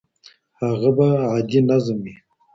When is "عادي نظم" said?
1.29-1.97